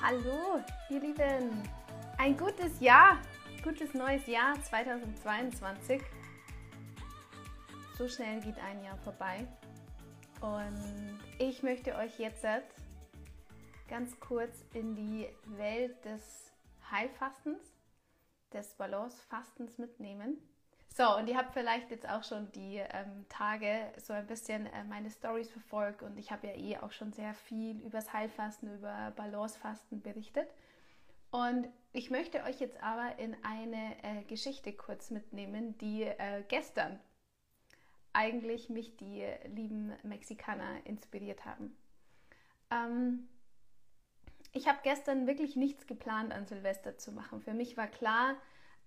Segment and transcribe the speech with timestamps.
[0.00, 1.60] Hallo, ihr Lieben.
[2.18, 3.20] Ein gutes Jahr,
[3.64, 6.00] gutes neues Jahr 2022.
[7.96, 9.44] So schnell geht ein Jahr vorbei.
[10.40, 12.46] Und ich möchte euch jetzt
[13.88, 16.52] ganz kurz in die Welt des
[16.92, 17.60] Heilfastens,
[18.52, 20.38] des Balancefastens mitnehmen.
[20.88, 24.84] So, und ihr habt vielleicht jetzt auch schon die ähm, Tage so ein bisschen äh,
[24.84, 28.74] meine Stories verfolgt und ich habe ja eh auch schon sehr viel über das Heilfasten,
[28.74, 30.48] über Balancefasten berichtet.
[31.30, 36.98] Und ich möchte euch jetzt aber in eine äh, Geschichte kurz mitnehmen, die äh, gestern
[38.12, 41.76] eigentlich mich die lieben Mexikaner inspiriert haben.
[42.70, 43.28] Ähm,
[44.52, 47.40] ich habe gestern wirklich nichts geplant an Silvester zu machen.
[47.40, 48.34] Für mich war klar,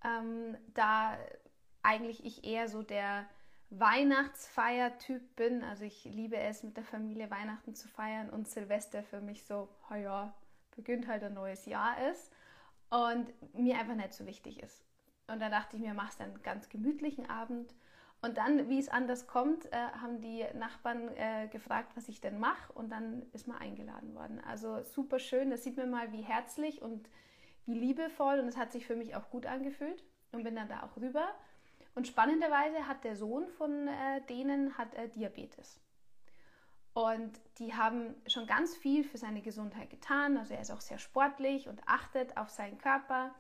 [0.04, 1.18] ähm, da
[1.84, 3.28] eigentlich ich eher so der
[3.70, 5.64] Weihnachtsfeiertyp bin.
[5.64, 9.70] Also ich liebe es, mit der Familie Weihnachten zu feiern und Silvester für mich so,
[9.90, 10.34] oh ja,
[10.76, 12.32] beginnt halt ein neues Jahr ist
[12.90, 14.84] und mir einfach nicht so wichtig ist.
[15.28, 17.74] Und da dachte ich mir, machst einen ganz gemütlichen Abend.
[18.22, 22.40] Und dann, wie es anders kommt, äh, haben die Nachbarn äh, gefragt, was ich denn
[22.40, 22.72] mache.
[22.74, 24.42] Und dann ist man eingeladen worden.
[24.48, 25.50] Also super schön.
[25.50, 27.10] Das sieht man mal, wie herzlich und
[27.66, 28.40] wie liebevoll.
[28.40, 30.04] Und es hat sich für mich auch gut angefühlt.
[30.34, 31.28] Und bin dann da auch rüber.
[31.96, 35.80] Und spannenderweise hat der Sohn von äh, denen hat, äh, Diabetes.
[36.94, 40.38] Und die haben schon ganz viel für seine Gesundheit getan.
[40.38, 43.34] Also er ist auch sehr sportlich und achtet auf seinen Körper.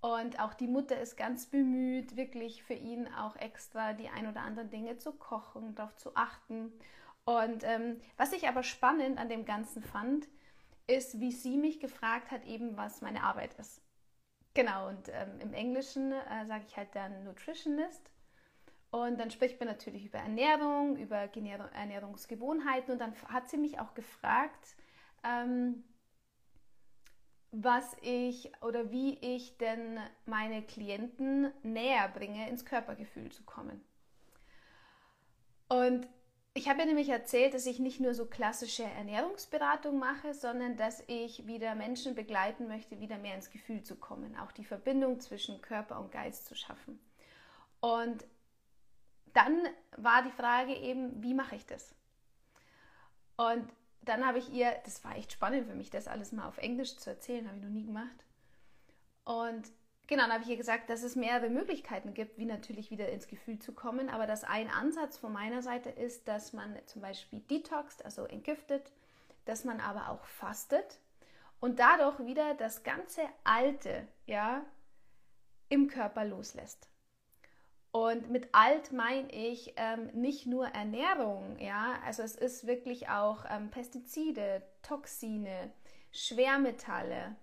[0.00, 4.42] Und auch die Mutter ist ganz bemüht, wirklich für ihn auch extra die ein oder
[4.42, 6.72] anderen Dinge zu kochen, darauf zu achten.
[7.24, 10.28] Und ähm, was ich aber spannend an dem Ganzen fand,
[10.86, 13.82] ist, wie sie mich gefragt hat, eben was meine Arbeit ist.
[14.56, 18.10] Genau, und ähm, im Englischen äh, sage ich halt dann Nutritionist.
[18.90, 22.92] Und dann spricht man natürlich über Ernährung, über Ernährungsgewohnheiten.
[22.92, 24.76] Und dann hat sie mich auch gefragt,
[25.24, 25.84] ähm,
[27.50, 33.84] was ich oder wie ich denn meine Klienten näher bringe, ins Körpergefühl zu kommen.
[35.68, 36.08] Und
[36.56, 41.04] ich habe ja nämlich erzählt, dass ich nicht nur so klassische Ernährungsberatung mache, sondern dass
[41.06, 45.60] ich wieder Menschen begleiten möchte, wieder mehr ins Gefühl zu kommen, auch die Verbindung zwischen
[45.60, 46.98] Körper und Geist zu schaffen.
[47.80, 48.24] Und
[49.34, 49.60] dann
[49.98, 51.94] war die Frage eben, wie mache ich das?
[53.36, 56.56] Und dann habe ich ihr, das war echt spannend für mich, das alles mal auf
[56.56, 58.24] Englisch zu erzählen, habe ich noch nie gemacht.
[59.24, 59.70] Und
[60.08, 63.26] Genau, dann habe ich ihr gesagt, dass es mehrere Möglichkeiten gibt, wie natürlich wieder ins
[63.26, 64.08] Gefühl zu kommen.
[64.08, 68.92] Aber dass ein Ansatz von meiner Seite ist, dass man zum Beispiel detoxt, also entgiftet,
[69.46, 71.00] dass man aber auch fastet
[71.60, 74.64] und dadurch wieder das ganze Alte, ja,
[75.68, 76.88] im Körper loslässt.
[77.90, 83.44] Und mit alt meine ich ähm, nicht nur Ernährung, ja, also es ist wirklich auch
[83.48, 85.72] ähm, Pestizide, Toxine,
[86.12, 87.36] Schwermetalle,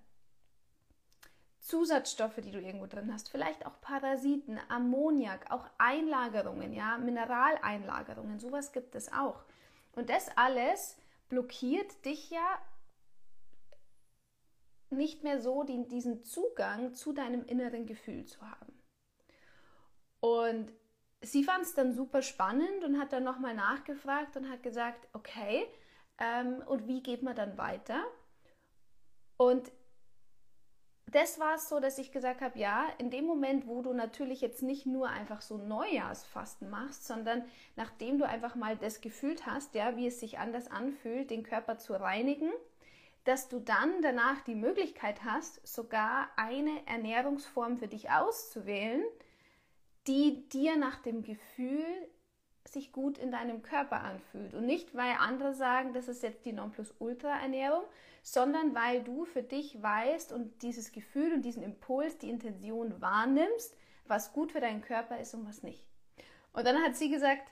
[1.63, 8.73] Zusatzstoffe, die du irgendwo drin hast, vielleicht auch Parasiten, Ammoniak, auch Einlagerungen, ja, Mineraleinlagerungen, sowas
[8.73, 9.45] gibt es auch.
[9.93, 10.97] Und das alles
[11.29, 12.59] blockiert dich ja
[14.89, 18.73] nicht mehr so, die, diesen Zugang zu deinem inneren Gefühl zu haben.
[20.19, 20.71] Und
[21.21, 25.65] sie fand es dann super spannend und hat dann nochmal nachgefragt und hat gesagt, okay,
[26.17, 28.03] ähm, und wie geht man dann weiter?
[29.37, 29.71] Und
[31.13, 34.41] das war es so, dass ich gesagt habe, ja, in dem Moment, wo du natürlich
[34.41, 37.43] jetzt nicht nur einfach so Neujahrsfasten machst, sondern
[37.75, 41.77] nachdem du einfach mal das gefühlt hast, ja, wie es sich anders anfühlt, den Körper
[41.77, 42.51] zu reinigen,
[43.23, 49.03] dass du dann danach die Möglichkeit hast, sogar eine Ernährungsform für dich auszuwählen,
[50.07, 51.85] die dir nach dem Gefühl
[52.65, 54.53] sich gut in deinem Körper anfühlt.
[54.53, 57.83] Und nicht, weil andere sagen, das ist jetzt die Nonplusultra-Ernährung,
[58.23, 63.75] sondern weil du für dich weißt und dieses Gefühl und diesen Impuls, die Intention wahrnimmst,
[64.05, 65.85] was gut für deinen Körper ist und was nicht.
[66.53, 67.51] Und dann hat sie gesagt,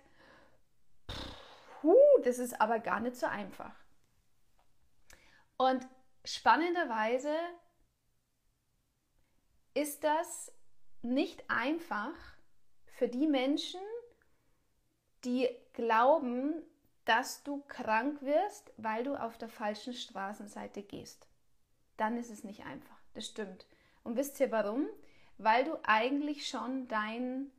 [1.81, 3.75] puh, das ist aber gar nicht so einfach.
[5.57, 5.85] Und
[6.23, 7.35] spannenderweise
[9.73, 10.53] ist das
[11.01, 12.13] nicht einfach
[12.85, 13.81] für die Menschen,
[15.25, 16.63] die glauben,
[17.11, 21.27] dass du krank wirst, weil du auf der falschen Straßenseite gehst.
[21.97, 22.95] Dann ist es nicht einfach.
[23.13, 23.65] Das stimmt.
[24.05, 24.87] Und wisst ihr warum?
[25.37, 27.51] Weil du eigentlich schon dein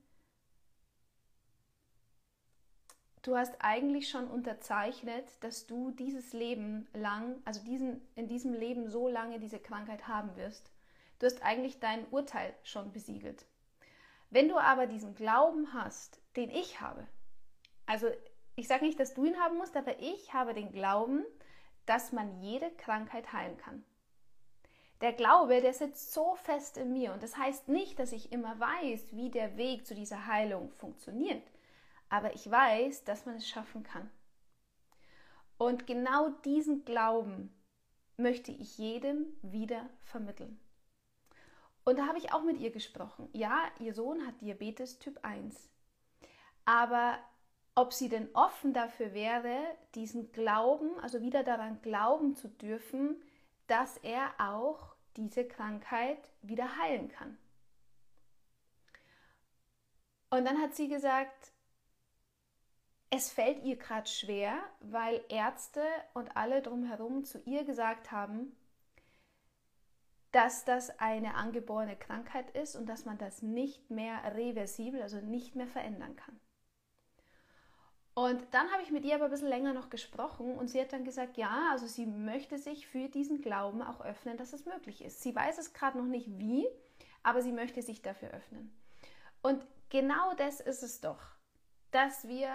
[3.20, 8.88] Du hast eigentlich schon unterzeichnet, dass du dieses Leben lang, also diesen, in diesem Leben
[8.88, 10.72] so lange diese Krankheit haben wirst.
[11.18, 13.44] Du hast eigentlich dein Urteil schon besiegelt.
[14.30, 17.06] Wenn du aber diesen Glauben hast, den ich habe,
[17.84, 18.08] also
[18.54, 21.24] ich sage nicht, dass du ihn haben musst, aber ich habe den Glauben,
[21.86, 23.84] dass man jede Krankheit heilen kann.
[25.00, 27.12] Der Glaube, der sitzt so fest in mir.
[27.12, 31.42] Und das heißt nicht, dass ich immer weiß, wie der Weg zu dieser Heilung funktioniert.
[32.08, 34.10] Aber ich weiß, dass man es schaffen kann.
[35.58, 37.52] Und genau diesen Glauben
[38.16, 40.60] möchte ich jedem wieder vermitteln.
[41.84, 43.28] Und da habe ich auch mit ihr gesprochen.
[43.32, 45.68] Ja, ihr Sohn hat Diabetes Typ 1.
[46.64, 47.18] Aber
[47.74, 49.58] ob sie denn offen dafür wäre,
[49.94, 53.22] diesen Glauben, also wieder daran glauben zu dürfen,
[53.66, 57.38] dass er auch diese Krankheit wieder heilen kann.
[60.30, 61.52] Und dann hat sie gesagt,
[63.10, 65.84] es fällt ihr gerade schwer, weil Ärzte
[66.14, 68.56] und alle drumherum zu ihr gesagt haben,
[70.30, 75.54] dass das eine angeborene Krankheit ist und dass man das nicht mehr reversibel, also nicht
[75.54, 76.40] mehr verändern kann.
[78.14, 80.92] Und dann habe ich mit ihr aber ein bisschen länger noch gesprochen und sie hat
[80.92, 85.02] dann gesagt, ja, also sie möchte sich für diesen Glauben auch öffnen, dass es möglich
[85.02, 85.22] ist.
[85.22, 86.66] Sie weiß es gerade noch nicht wie,
[87.22, 88.70] aber sie möchte sich dafür öffnen.
[89.40, 91.22] Und genau das ist es doch,
[91.90, 92.50] dass wir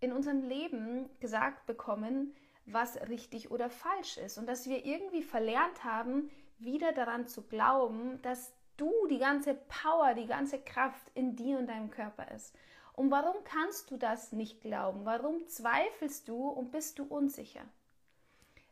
[0.00, 2.34] in unserem Leben gesagt bekommen,
[2.66, 8.20] was richtig oder falsch ist und dass wir irgendwie verlernt haben, wieder daran zu glauben,
[8.20, 12.54] dass du die ganze Power, die ganze Kraft in dir und deinem Körper ist
[12.96, 15.04] und warum kannst du das nicht glauben?
[15.04, 17.64] Warum zweifelst du und bist du unsicher?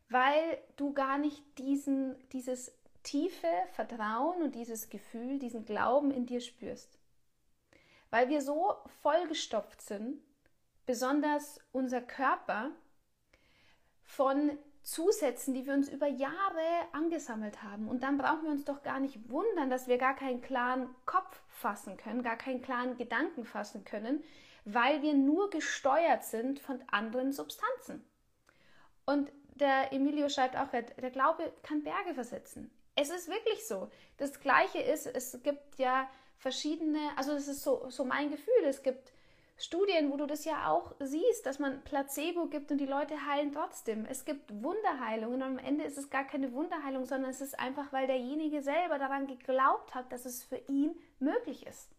[0.09, 2.73] Weil du gar nicht diesen, dieses
[3.03, 6.99] tiefe Vertrauen und dieses Gefühl, diesen Glauben in dir spürst.
[8.11, 10.23] Weil wir so vollgestopft sind,
[10.87, 12.71] besonders unser Körper,
[14.05, 16.61] von Zusätzen, die wir uns über Jahre
[16.93, 17.89] angesammelt haben.
[17.89, 21.41] Und dann brauchen wir uns doch gar nicht wundern, dass wir gar keinen klaren Kopf
[21.49, 24.23] fassen können, gar keinen klaren Gedanken fassen können,
[24.65, 28.05] weil wir nur gesteuert sind von anderen Substanzen.
[29.05, 32.71] Und der Emilio schreibt auch, der Glaube kann Berge versetzen.
[32.95, 33.91] Es ist wirklich so.
[34.19, 38.83] Das Gleiche ist, es gibt ja verschiedene, also das ist so, so mein Gefühl, es
[38.83, 39.13] gibt
[39.63, 43.53] Studien, wo du das ja auch siehst, dass man Placebo gibt und die Leute heilen
[43.53, 44.05] trotzdem.
[44.07, 47.93] Es gibt Wunderheilungen und am Ende ist es gar keine Wunderheilung, sondern es ist einfach,
[47.93, 51.93] weil derjenige selber daran geglaubt hat, dass es für ihn möglich ist.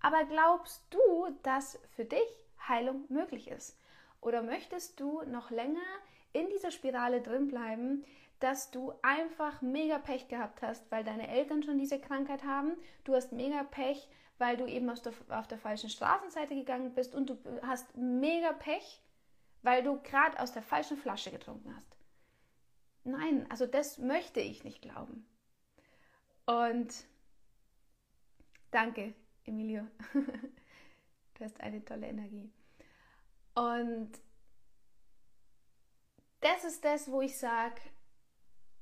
[0.00, 3.78] Aber glaubst du, dass für dich Heilung möglich ist?
[4.22, 5.84] Oder möchtest du noch länger
[6.32, 8.06] in dieser Spirale drin bleiben,
[8.38, 12.72] dass du einfach mega Pech gehabt hast, weil deine Eltern schon diese Krankheit haben?
[13.04, 14.08] Du hast mega Pech,
[14.40, 18.52] weil du eben auf der, auf der falschen Straßenseite gegangen bist und du hast mega
[18.54, 19.02] Pech,
[19.62, 21.98] weil du gerade aus der falschen Flasche getrunken hast.
[23.04, 25.26] Nein, also das möchte ich nicht glauben.
[26.46, 27.04] Und
[28.70, 29.12] danke,
[29.44, 29.86] Emilio.
[30.14, 32.50] du hast eine tolle Energie.
[33.54, 34.10] Und
[36.40, 37.80] das ist das, wo ich sage,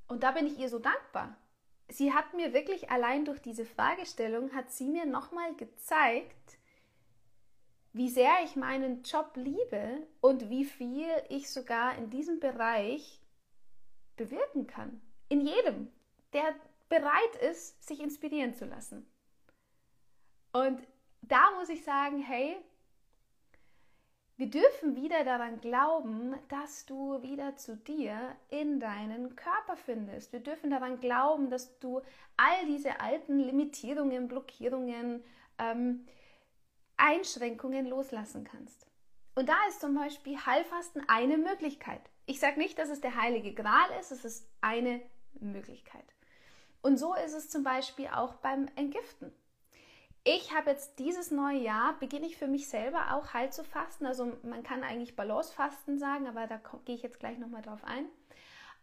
[0.07, 1.35] und da bin ich ihr so dankbar,
[1.89, 6.57] sie hat mir wirklich allein durch diese Fragestellung, hat sie mir nochmal gezeigt,
[7.93, 13.19] wie sehr ich meinen Job liebe und wie viel ich sogar in diesem Bereich
[14.15, 15.01] bewirken kann.
[15.27, 15.91] In jedem,
[16.33, 16.55] der
[16.87, 19.09] bereit ist, sich inspirieren zu lassen.
[20.51, 20.81] Und
[21.21, 22.57] da muss ich sagen, hey,
[24.39, 30.31] wir dürfen wieder daran glauben, dass du wieder zu dir in deinen Körper findest.
[30.31, 31.99] Wir dürfen daran glauben, dass du
[32.37, 35.25] all diese alten Limitierungen, Blockierungen,
[35.57, 36.05] ähm,
[36.95, 38.87] Einschränkungen loslassen kannst.
[39.35, 42.01] Und da ist zum Beispiel Heilfasten eine Möglichkeit.
[42.25, 45.01] Ich sage nicht, dass es der heilige Gral ist, es ist eine
[45.41, 46.05] Möglichkeit.
[46.81, 49.33] Und so ist es zum Beispiel auch beim Entgiften.
[50.23, 54.05] Ich habe jetzt dieses neue Jahr, beginne ich für mich selber auch Heil zu fasten.
[54.05, 58.05] Also man kann eigentlich Balancefasten sagen, aber da gehe ich jetzt gleich nochmal drauf ein.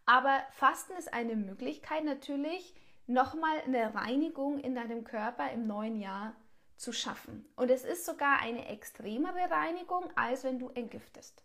[0.07, 2.75] Aber Fasten ist eine Möglichkeit natürlich,
[3.07, 6.35] nochmal eine Reinigung in deinem Körper im neuen Jahr
[6.77, 7.45] zu schaffen.
[7.57, 11.43] Und es ist sogar eine extremere Reinigung, als wenn du entgiftest.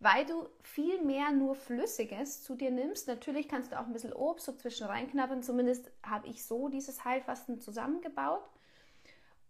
[0.00, 3.06] Weil du viel mehr nur Flüssiges zu dir nimmst.
[3.06, 5.42] Natürlich kannst du auch ein bisschen Obst so zwischen reinknabbern.
[5.42, 8.42] Zumindest habe ich so dieses Heilfasten zusammengebaut.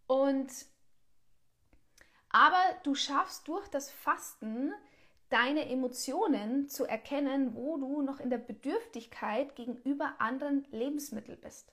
[0.06, 0.50] Und
[2.32, 4.72] aber du schaffst durch das Fasten
[5.28, 11.72] deine Emotionen zu erkennen, wo du noch in der Bedürftigkeit gegenüber anderen Lebensmitteln bist.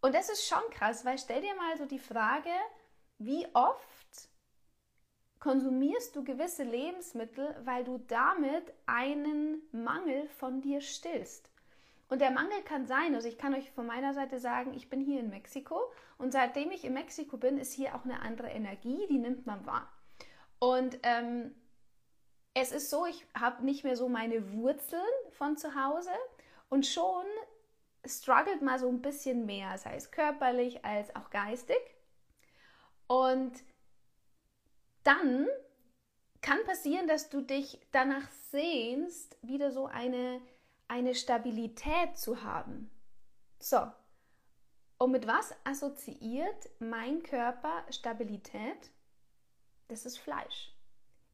[0.00, 2.50] Und das ist schon krass, weil stell dir mal so die Frage,
[3.18, 4.28] wie oft
[5.40, 11.50] konsumierst du gewisse Lebensmittel, weil du damit einen Mangel von dir stillst.
[12.08, 15.00] Und der Mangel kann sein, also ich kann euch von meiner Seite sagen, ich bin
[15.00, 19.06] hier in Mexiko und seitdem ich in Mexiko bin, ist hier auch eine andere Energie,
[19.08, 19.92] die nimmt man wahr.
[20.58, 21.54] Und ähm,
[22.54, 26.10] es ist so, ich habe nicht mehr so meine Wurzeln von zu Hause
[26.70, 27.24] und schon
[28.04, 31.78] struggelt mal so ein bisschen mehr, sei es körperlich als auch geistig.
[33.06, 33.52] Und
[35.04, 35.46] dann
[36.40, 40.40] kann passieren, dass du dich danach sehnst, wieder so eine,
[40.88, 42.90] eine Stabilität zu haben.
[43.60, 43.86] So,
[44.98, 48.90] und mit was assoziiert mein Körper Stabilität?
[49.86, 50.74] Das ist Fleisch.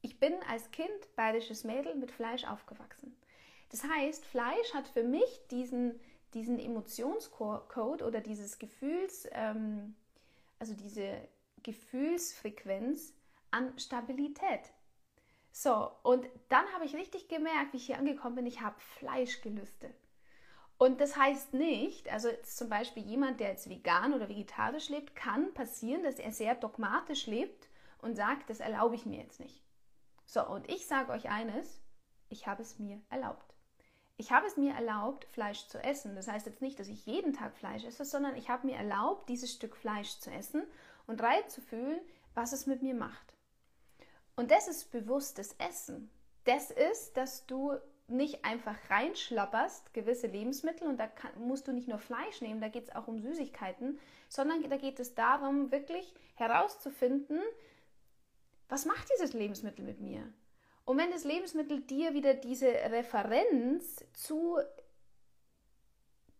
[0.02, 3.16] Ich bin als Kind bayerisches Mädel mit Fleisch aufgewachsen.
[3.70, 5.98] Das heißt, Fleisch hat für mich diesen,
[6.34, 9.96] diesen Emotionscode oder dieses Gefühls, ähm,
[10.58, 11.26] also diese
[11.62, 13.14] Gefühlsfrequenz
[13.50, 14.74] an Stabilität.
[15.56, 19.94] So, und dann habe ich richtig gemerkt, wie ich hier angekommen bin, ich habe Fleischgelüste.
[20.78, 25.54] Und das heißt nicht, also zum Beispiel jemand, der jetzt vegan oder vegetarisch lebt, kann
[25.54, 27.68] passieren, dass er sehr dogmatisch lebt
[28.02, 29.62] und sagt, das erlaube ich mir jetzt nicht.
[30.26, 31.80] So, und ich sage euch eines,
[32.30, 33.54] ich habe es mir erlaubt.
[34.16, 36.16] Ich habe es mir erlaubt, Fleisch zu essen.
[36.16, 39.28] Das heißt jetzt nicht, dass ich jeden Tag Fleisch esse, sondern ich habe mir erlaubt,
[39.28, 40.64] dieses Stück Fleisch zu essen
[41.06, 42.00] und reinzufühlen,
[42.34, 43.33] was es mit mir macht.
[44.36, 46.10] Und das ist bewusstes Essen.
[46.44, 47.74] Das ist, dass du
[48.06, 52.68] nicht einfach reinschlapperst, gewisse Lebensmittel, und da kann, musst du nicht nur Fleisch nehmen, da
[52.68, 53.98] geht es auch um Süßigkeiten,
[54.28, 57.40] sondern da geht es darum, wirklich herauszufinden,
[58.68, 60.32] was macht dieses Lebensmittel mit mir?
[60.84, 64.58] Und wenn das Lebensmittel dir wieder diese Referenz zu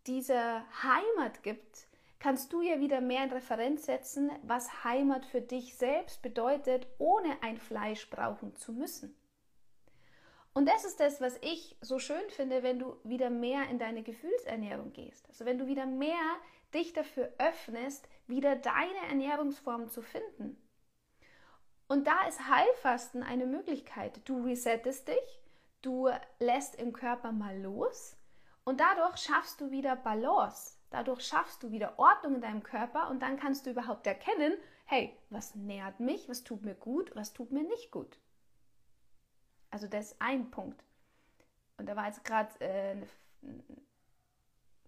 [0.07, 1.87] dieser Heimat gibt,
[2.19, 7.43] kannst du ja wieder mehr in Referenz setzen, was Heimat für dich selbst bedeutet, ohne
[7.43, 9.15] ein Fleisch brauchen zu müssen.
[10.55, 14.03] Und das ist das, was ich so schön finde, wenn du wieder mehr in deine
[14.03, 15.29] Gefühlsernährung gehst.
[15.29, 16.37] Also wenn du wieder mehr
[16.73, 20.57] dich dafür öffnest, wieder deine Ernährungsform zu finden.
[21.89, 24.21] Und da ist Heilfasten eine Möglichkeit.
[24.25, 25.43] Du resettest dich,
[25.83, 28.17] du lässt im Körper mal los
[28.65, 30.79] und dadurch schaffst du wieder Balance.
[30.95, 35.13] Dadurch schaffst du wieder Ordnung in deinem Körper und dann kannst du überhaupt erkennen, hey,
[35.29, 38.17] was nährt mich, was tut mir gut, was tut mir nicht gut.
[39.73, 40.85] Also das ist ein Punkt.
[41.79, 42.95] Und da war jetzt gerade, äh,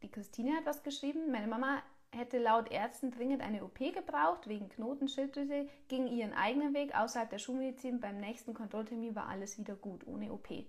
[0.02, 1.82] die Christine hat was geschrieben, meine Mama
[2.12, 7.40] hätte laut Ärzten dringend eine OP gebraucht, wegen Knotenschilddrüse, ging ihren eigenen Weg außerhalb der
[7.40, 7.98] Schulmedizin.
[7.98, 10.66] Beim nächsten Kontrolltermin war alles wieder gut, ohne OP.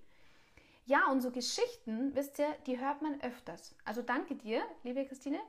[0.88, 3.76] Ja, und so Geschichten, wisst ihr, die hört man öfters.
[3.84, 5.40] Also danke dir, liebe Christine.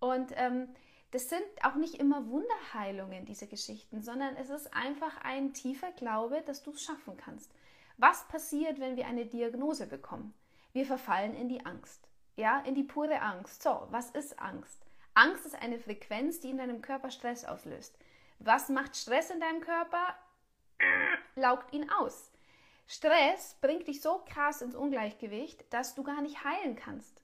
[0.00, 0.68] Und ähm,
[1.12, 6.42] das sind auch nicht immer Wunderheilungen, diese Geschichten, sondern es ist einfach ein tiefer Glaube,
[6.44, 7.52] dass du es schaffen kannst.
[7.98, 10.34] Was passiert, wenn wir eine Diagnose bekommen?
[10.72, 12.08] Wir verfallen in die Angst.
[12.34, 13.62] Ja, in die pure Angst.
[13.62, 14.84] So, was ist Angst?
[15.14, 17.96] Angst ist eine Frequenz, die in deinem Körper Stress auslöst.
[18.40, 20.16] Was macht Stress in deinem Körper?
[21.36, 22.33] Laugt ihn aus.
[22.86, 27.22] Stress bringt dich so krass ins Ungleichgewicht, dass du gar nicht heilen kannst.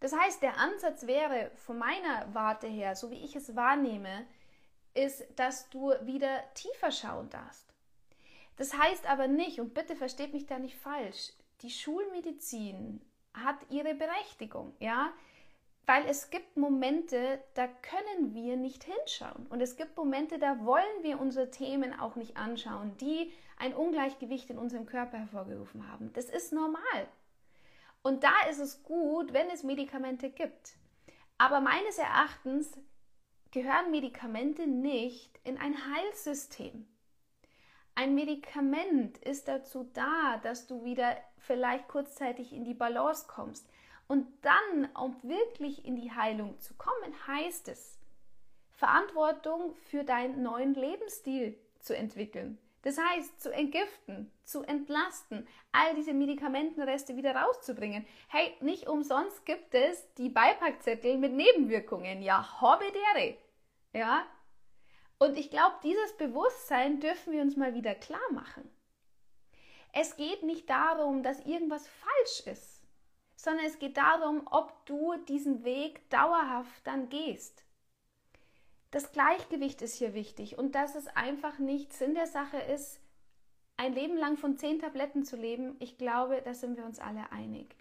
[0.00, 4.26] Das heißt, der Ansatz wäre von meiner Warte her, so wie ich es wahrnehme,
[4.94, 7.74] ist, dass du wieder tiefer schauen darfst.
[8.56, 13.00] Das heißt aber nicht, und bitte versteht mich da nicht falsch, die Schulmedizin
[13.34, 15.12] hat ihre Berechtigung, ja?
[15.88, 19.46] weil es gibt Momente, da können wir nicht hinschauen.
[19.46, 24.50] Und es gibt Momente, da wollen wir unsere Themen auch nicht anschauen, die ein Ungleichgewicht
[24.50, 26.12] in unserem Körper hervorgerufen haben.
[26.12, 27.08] Das ist normal.
[28.02, 30.74] Und da ist es gut, wenn es Medikamente gibt.
[31.36, 32.70] Aber meines Erachtens
[33.50, 36.86] gehören Medikamente nicht in ein Heilsystem.
[37.94, 43.68] Ein Medikament ist dazu da, dass du wieder vielleicht kurzzeitig in die Balance kommst.
[44.06, 47.98] Und dann, um wirklich in die Heilung zu kommen, heißt es,
[48.72, 52.58] Verantwortung für deinen neuen Lebensstil zu entwickeln.
[52.82, 58.06] Das heißt, zu entgiften, zu entlasten, all diese Medikamentenreste wieder rauszubringen.
[58.28, 62.22] Hey, nicht umsonst gibt es die Beipackzettel mit Nebenwirkungen.
[62.22, 63.36] Ja, hobbedere.
[63.92, 64.26] Ja.
[65.18, 68.70] Und ich glaube, dieses Bewusstsein dürfen wir uns mal wieder klar machen.
[69.92, 72.78] Es geht nicht darum, dass irgendwas falsch ist
[73.38, 77.64] sondern es geht darum, ob du diesen Weg dauerhaft dann gehst.
[78.90, 83.00] Das Gleichgewicht ist hier wichtig und dass es einfach nicht Sinn der Sache ist,
[83.76, 85.76] ein Leben lang von zehn Tabletten zu leben.
[85.78, 87.76] Ich glaube, da sind wir uns alle einig.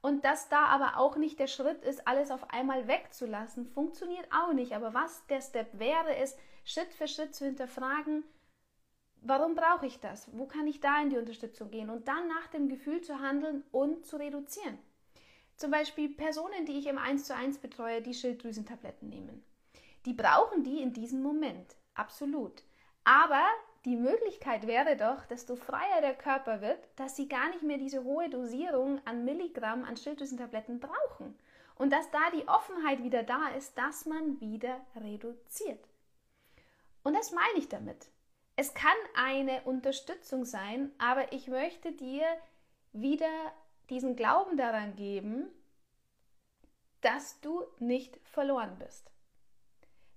[0.00, 4.52] Und dass da aber auch nicht der Schritt ist, alles auf einmal wegzulassen, funktioniert auch
[4.52, 4.72] nicht.
[4.72, 8.24] Aber was der Step wäre, ist, Schritt für Schritt zu hinterfragen,
[9.20, 10.28] warum brauche ich das?
[10.32, 11.90] Wo kann ich da in die Unterstützung gehen?
[11.90, 14.78] Und dann nach dem Gefühl zu handeln und zu reduzieren.
[15.56, 19.44] Zum Beispiel Personen, die ich im 1 zu 1 betreue, die Schilddrüsentabletten nehmen.
[20.06, 22.62] Die brauchen die in diesem Moment, absolut.
[23.04, 23.44] Aber
[23.84, 28.04] die Möglichkeit wäre doch, desto freier der Körper wird, dass sie gar nicht mehr diese
[28.04, 31.36] hohe Dosierung an Milligramm an Schilddrüsentabletten brauchen.
[31.74, 35.84] Und dass da die Offenheit wieder da ist, dass man wieder reduziert.
[37.02, 38.08] Und das meine ich damit.
[38.54, 42.24] Es kann eine Unterstützung sein, aber ich möchte dir
[42.92, 43.52] wieder
[43.90, 45.48] diesen Glauben daran geben,
[47.02, 49.10] dass du nicht verloren bist.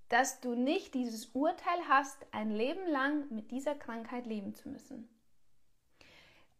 [0.09, 5.07] Dass du nicht dieses Urteil hast, ein Leben lang mit dieser Krankheit leben zu müssen.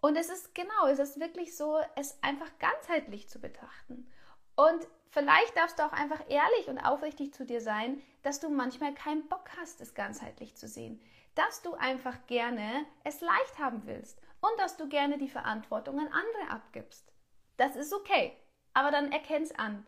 [0.01, 4.09] Und es ist genau, es ist wirklich so, es einfach ganzheitlich zu betrachten.
[4.55, 8.93] Und vielleicht darfst du auch einfach ehrlich und aufrichtig zu dir sein, dass du manchmal
[8.93, 11.01] keinen Bock hast, es ganzheitlich zu sehen.
[11.35, 16.07] Dass du einfach gerne es leicht haben willst und dass du gerne die Verantwortung an
[16.07, 17.11] andere abgibst.
[17.57, 18.33] Das ist okay,
[18.73, 19.85] aber dann erkenn es an.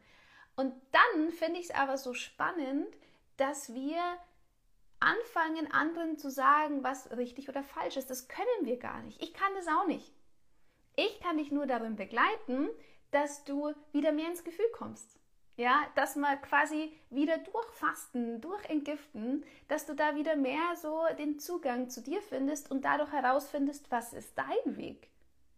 [0.57, 2.87] Und dann finde ich es aber so spannend,
[3.41, 3.99] dass wir
[4.99, 8.11] anfangen, anderen zu sagen, was richtig oder falsch ist.
[8.11, 9.21] Das können wir gar nicht.
[9.21, 10.13] Ich kann das auch nicht.
[10.95, 12.69] Ich kann dich nur darin begleiten,
[13.09, 15.17] dass du wieder mehr ins Gefühl kommst.
[15.57, 21.89] Ja, dass man quasi wieder durchfasten, durchentgiften, dass du da wieder mehr so den Zugang
[21.89, 25.09] zu dir findest und dadurch herausfindest, was ist dein Weg,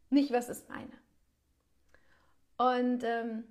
[0.10, 0.92] nicht was ist meine.
[2.58, 3.44] Und ähm,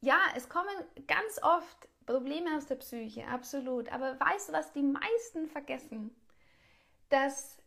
[0.00, 0.74] ja, es kommen
[1.06, 3.92] ganz oft Probleme aus der Psyche, absolut.
[3.92, 6.10] Aber weißt du, was die meisten vergessen?
[7.10, 7.58] Dass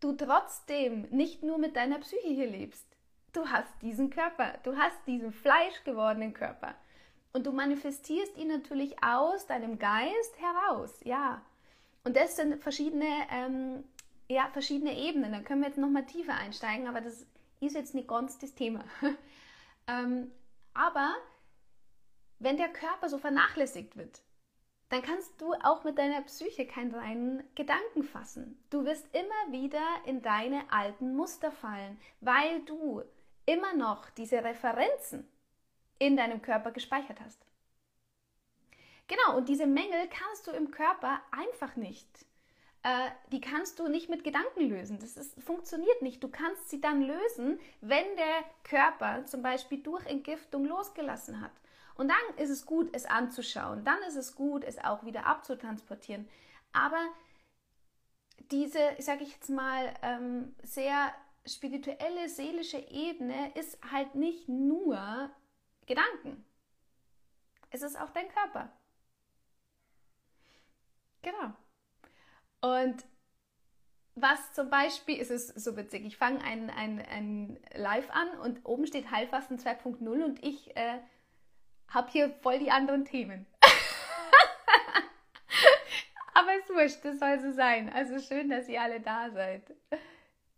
[0.00, 2.84] du trotzdem nicht nur mit deiner Psyche hier lebst.
[3.32, 6.74] Du hast diesen Körper, du hast diesen fleischgewordenen Körper.
[7.32, 11.40] Und du manifestierst ihn natürlich aus deinem Geist heraus, ja.
[12.02, 13.84] Und das sind verschiedene, ähm,
[14.28, 15.30] ja, verschiedene Ebenen.
[15.30, 17.26] Da können wir jetzt nochmal tiefer einsteigen, aber das
[17.60, 18.84] ist jetzt nicht ganz das Thema.
[19.86, 20.32] ähm,
[20.74, 21.14] aber
[22.44, 24.20] wenn der Körper so vernachlässigt wird,
[24.90, 28.62] dann kannst du auch mit deiner Psyche keinen reinen Gedanken fassen.
[28.70, 33.02] Du wirst immer wieder in deine alten Muster fallen, weil du
[33.46, 35.26] immer noch diese Referenzen
[35.98, 37.44] in deinem Körper gespeichert hast.
[39.08, 42.08] Genau, und diese Mängel kannst du im Körper einfach nicht.
[42.82, 44.98] Äh, die kannst du nicht mit Gedanken lösen.
[44.98, 46.22] Das ist, funktioniert nicht.
[46.22, 51.52] Du kannst sie dann lösen, wenn der Körper zum Beispiel durch Entgiftung losgelassen hat.
[51.94, 53.84] Und dann ist es gut, es anzuschauen.
[53.84, 56.28] Dann ist es gut, es auch wieder abzutransportieren.
[56.72, 57.00] Aber
[58.50, 61.12] diese, sage ich jetzt mal, ähm, sehr
[61.46, 65.30] spirituelle, seelische Ebene ist halt nicht nur
[65.86, 66.44] Gedanken.
[67.70, 68.72] Es ist auch dein Körper.
[71.22, 71.52] Genau.
[72.60, 73.04] Und
[74.14, 78.64] was zum Beispiel, ist es so witzig, ich fange ein, ein, ein Live an und
[78.64, 81.00] oben steht Heilfasten 2.0 und ich äh,
[81.88, 83.46] habe hier voll die anderen Themen.
[86.34, 87.92] Aber es wurscht, das soll so sein.
[87.92, 89.62] Also schön, dass ihr alle da seid.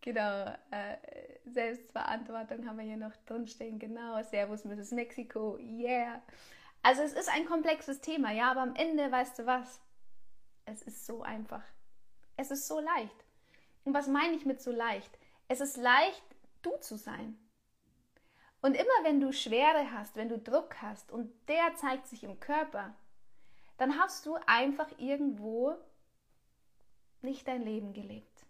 [0.00, 0.96] Genau, äh,
[1.44, 3.78] Selbstverantwortung haben wir hier noch drinstehen.
[3.78, 4.92] Genau, Servus Mrs.
[4.92, 6.22] Mexiko, yeah.
[6.82, 9.80] Also es ist ein komplexes Thema, ja, aber am Ende weißt du was?
[10.64, 11.62] Es ist so einfach.
[12.36, 13.24] Es ist so leicht.
[13.84, 15.10] Und was meine ich mit so leicht?
[15.48, 16.24] Es ist leicht,
[16.62, 17.38] du zu sein.
[18.60, 22.40] Und immer wenn du Schwere hast, wenn du Druck hast und der zeigt sich im
[22.40, 22.94] Körper,
[23.78, 25.76] dann hast du einfach irgendwo
[27.22, 28.46] nicht dein Leben gelebt.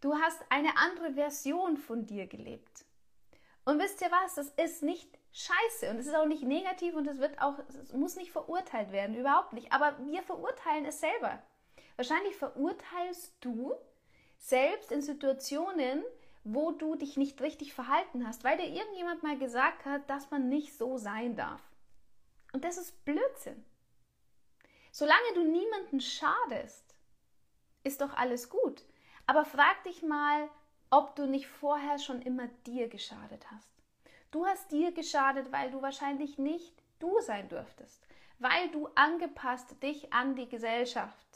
[0.00, 2.84] Du hast eine andere Version von dir gelebt.
[3.64, 4.36] Und wisst ihr was?
[4.36, 7.92] Das ist nicht scheiße und es ist auch nicht negativ und es wird auch, es
[7.92, 9.72] muss nicht verurteilt werden, überhaupt nicht.
[9.72, 11.42] Aber wir verurteilen es selber.
[11.96, 13.74] Wahrscheinlich verurteilst du
[14.38, 16.04] selbst in Situationen,
[16.54, 20.48] wo du dich nicht richtig verhalten hast, weil dir irgendjemand mal gesagt hat, dass man
[20.48, 21.62] nicht so sein darf.
[22.52, 23.64] Und das ist Blödsinn.
[24.90, 26.94] Solange du niemanden schadest,
[27.84, 28.84] ist doch alles gut.
[29.26, 30.48] Aber frag dich mal,
[30.90, 33.70] ob du nicht vorher schon immer dir geschadet hast.
[34.30, 38.06] Du hast dir geschadet, weil du wahrscheinlich nicht du sein dürftest,
[38.38, 41.26] weil du angepasst dich an die Gesellschaft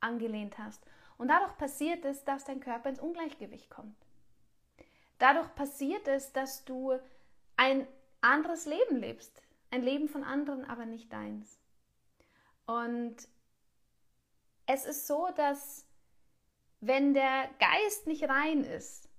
[0.00, 0.84] angelehnt hast
[1.20, 3.94] und dadurch passiert es, dass dein Körper ins Ungleichgewicht kommt.
[5.18, 6.98] Dadurch passiert es, dass du
[7.56, 7.86] ein
[8.22, 9.42] anderes Leben lebst.
[9.70, 11.58] Ein Leben von anderen, aber nicht deins.
[12.64, 13.16] Und
[14.64, 15.84] es ist so, dass
[16.80, 19.10] wenn der Geist nicht rein ist,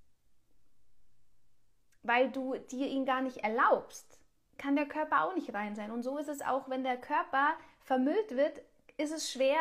[2.02, 4.20] weil du dir ihn gar nicht erlaubst,
[4.58, 5.92] kann der Körper auch nicht rein sein.
[5.92, 8.60] Und so ist es auch, wenn der Körper vermüllt wird,
[8.98, 9.60] ist es schwer,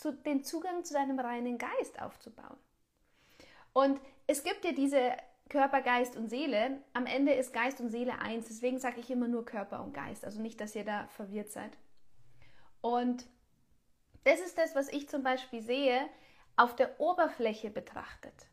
[0.00, 2.56] zu, den Zugang zu deinem reinen Geist aufzubauen.
[3.72, 5.16] Und es gibt ja diese
[5.48, 6.80] Körper, Geist und Seele.
[6.92, 8.48] Am Ende ist Geist und Seele eins.
[8.48, 10.24] Deswegen sage ich immer nur Körper und Geist.
[10.24, 11.76] Also nicht, dass ihr da verwirrt seid.
[12.80, 13.26] Und
[14.24, 16.08] das ist das, was ich zum Beispiel sehe,
[16.56, 18.46] auf der Oberfläche betrachtet.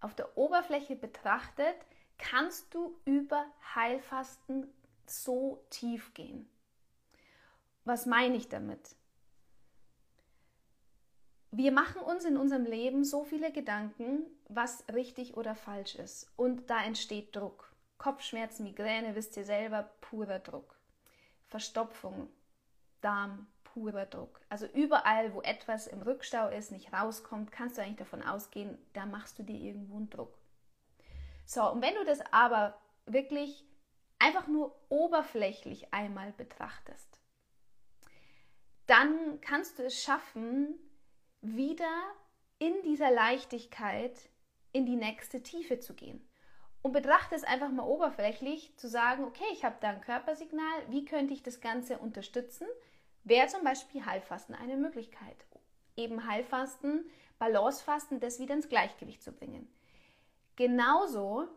[0.00, 1.76] Auf der Oberfläche betrachtet
[2.18, 4.72] kannst du über Heilfasten
[5.06, 6.48] so tief gehen.
[7.84, 8.97] Was meine ich damit?
[11.50, 16.30] Wir machen uns in unserem Leben so viele Gedanken, was richtig oder falsch ist.
[16.36, 17.72] Und da entsteht Druck.
[17.96, 20.78] Kopfschmerzen, Migräne, wisst ihr selber, purer Druck.
[21.46, 22.28] Verstopfung,
[23.00, 24.40] Darm, purer Druck.
[24.48, 29.06] Also überall, wo etwas im Rückstau ist, nicht rauskommt, kannst du eigentlich davon ausgehen, da
[29.06, 30.36] machst du dir irgendwo einen Druck.
[31.44, 33.64] So, und wenn du das aber wirklich
[34.18, 37.18] einfach nur oberflächlich einmal betrachtest,
[38.86, 40.78] dann kannst du es schaffen,
[41.40, 42.12] wieder
[42.58, 44.28] in dieser Leichtigkeit
[44.72, 46.26] in die nächste Tiefe zu gehen.
[46.82, 51.04] Und betrachte es einfach mal oberflächlich, zu sagen, okay, ich habe da ein Körpersignal, wie
[51.04, 52.66] könnte ich das Ganze unterstützen?
[53.24, 55.36] Wäre zum Beispiel Heilfasten eine Möglichkeit.
[55.96, 57.04] Eben Heilfasten,
[57.38, 59.68] Balancefasten, das wieder ins Gleichgewicht zu bringen.
[60.56, 61.48] Genauso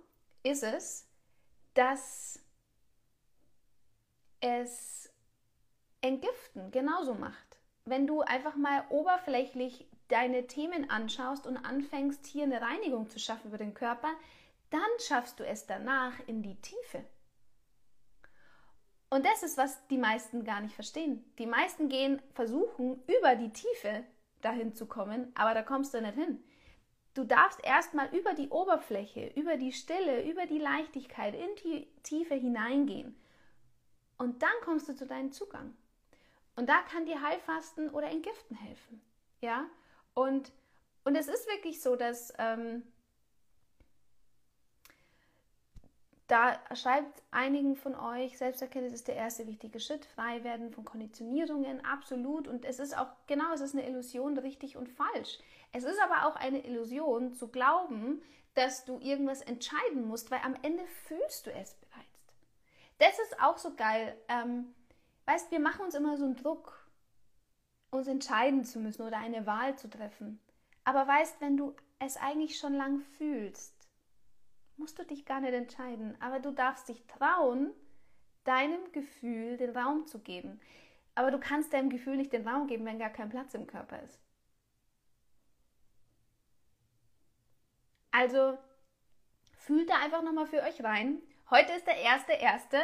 [0.44, 1.08] ist es,
[1.74, 2.39] dass
[4.41, 5.13] es
[6.02, 7.50] Entgiften genauso macht.
[7.86, 13.48] Wenn du einfach mal oberflächlich deine Themen anschaust und anfängst, hier eine Reinigung zu schaffen
[13.48, 14.10] über den Körper,
[14.70, 17.04] dann schaffst du es danach in die Tiefe.
[19.10, 21.26] Und das ist, was die meisten gar nicht verstehen.
[21.38, 24.06] Die meisten gehen versuchen, über die Tiefe
[24.41, 26.41] dahin zu kommen, aber da kommst du nicht hin.
[27.13, 32.36] Du darfst erstmal über die Oberfläche, über die Stille, über die Leichtigkeit in die Tiefe
[32.36, 33.20] hineingehen.
[34.17, 35.74] Und dann kommst du zu deinem Zugang.
[36.55, 39.01] Und da kann dir Heilfasten oder Entgiften helfen.
[39.41, 39.65] Ja?
[40.13, 40.51] Und,
[41.03, 42.83] und es ist wirklich so, dass ähm,
[46.31, 51.83] da schreibt einigen von euch, Selbsterkenntnis ist der erste wichtige Schritt, frei werden von Konditionierungen,
[51.83, 52.47] absolut.
[52.47, 55.39] Und es ist auch, genau, es ist eine Illusion, richtig und falsch.
[55.73, 58.21] Es ist aber auch eine Illusion zu glauben,
[58.53, 62.35] dass du irgendwas entscheiden musst, weil am Ende fühlst du es bereits.
[62.97, 64.15] Das ist auch so geil.
[64.29, 64.73] Ähm,
[65.25, 66.88] weißt, wir machen uns immer so einen Druck,
[67.91, 70.39] uns entscheiden zu müssen oder eine Wahl zu treffen.
[70.84, 73.75] Aber weißt, wenn du es eigentlich schon lang fühlst,
[74.77, 76.15] musst du dich gar nicht entscheiden.
[76.19, 77.71] Aber du darfst dich trauen,
[78.43, 80.60] deinem Gefühl den Raum zu geben.
[81.13, 84.01] Aber du kannst deinem Gefühl nicht den Raum geben, wenn gar kein Platz im Körper
[84.01, 84.19] ist.
[88.12, 88.57] Also
[89.53, 91.21] fühlt da einfach nochmal für euch rein.
[91.49, 92.81] Heute ist der 1.1.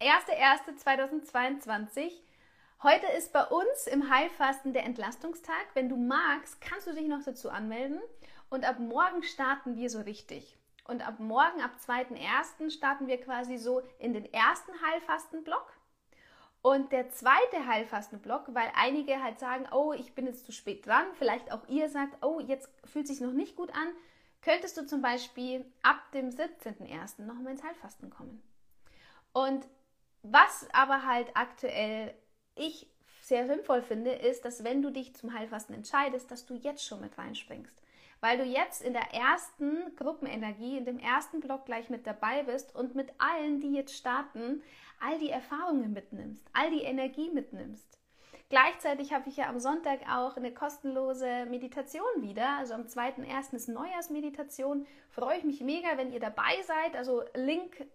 [0.00, 2.12] 1.1.2022.
[2.84, 5.66] Heute ist bei uns im Heilfasten der Entlastungstag.
[5.74, 8.00] Wenn du magst, kannst du dich noch dazu anmelden.
[8.48, 10.56] Und ab morgen starten wir so richtig.
[10.84, 12.70] Und ab morgen, ab 2.1.
[12.70, 15.72] starten wir quasi so in den ersten Heilfastenblock.
[16.62, 21.06] Und der zweite Heilfastenblock, weil einige halt sagen, oh, ich bin jetzt zu spät dran,
[21.14, 23.92] vielleicht auch ihr sagt, oh, jetzt fühlt sich noch nicht gut an,
[24.42, 27.22] könntest du zum Beispiel ab dem 17.01.
[27.22, 28.40] nochmal ins Heilfasten kommen.
[29.32, 29.66] Und
[30.22, 32.14] was aber halt aktuell
[32.54, 32.90] ich
[33.22, 37.00] sehr sinnvoll finde, ist, dass wenn du dich zum Heilfasten entscheidest, dass du jetzt schon
[37.00, 37.82] mit reinspringst.
[38.20, 42.74] Weil du jetzt in der ersten Gruppenenergie, in dem ersten Block gleich mit dabei bist
[42.74, 44.62] und mit allen, die jetzt starten,
[44.98, 47.98] all die Erfahrungen mitnimmst, all die Energie mitnimmst.
[48.50, 52.48] Gleichzeitig habe ich ja am Sonntag auch eine kostenlose Meditation wieder.
[52.56, 53.54] Also am 2.1.
[53.54, 54.86] ist Neujahrsmeditation.
[55.10, 56.96] Freue ich mich mega, wenn ihr dabei seid.
[56.96, 57.86] Also Link,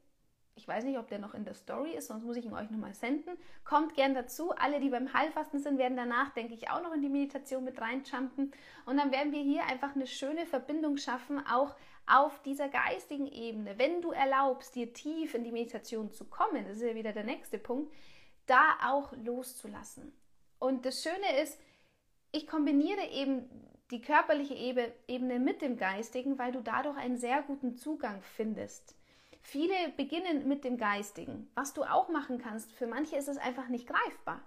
[0.56, 2.70] ich weiß nicht, ob der noch in der Story ist, sonst muss ich ihn euch
[2.70, 3.38] nochmal senden.
[3.64, 4.52] Kommt gern dazu.
[4.52, 7.82] Alle, die beim Heilfasten sind, werden danach, denke ich, auch noch in die Meditation mit
[7.82, 8.52] reinjumpen.
[8.86, 13.78] Und dann werden wir hier einfach eine schöne Verbindung schaffen, auch auf dieser geistigen Ebene.
[13.78, 17.24] Wenn du erlaubst, dir tief in die Meditation zu kommen, das ist ja wieder der
[17.24, 17.92] nächste Punkt,
[18.46, 20.14] da auch loszulassen.
[20.60, 21.60] Und das Schöne ist,
[22.32, 23.50] ich kombiniere eben
[23.92, 24.56] die körperliche
[25.08, 28.96] Ebene mit dem Geistigen, weil du dadurch einen sehr guten Zugang findest.
[29.46, 32.72] Viele beginnen mit dem Geistigen, was du auch machen kannst.
[32.72, 34.42] Für manche ist es einfach nicht greifbar.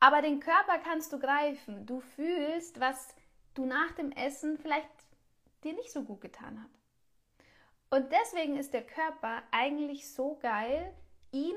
[0.00, 1.86] Aber den Körper kannst du greifen.
[1.86, 3.14] Du fühlst, was
[3.54, 4.88] du nach dem Essen vielleicht
[5.62, 6.70] dir nicht so gut getan hat.
[7.90, 10.94] Und deswegen ist der Körper eigentlich so geil,
[11.32, 11.56] ihn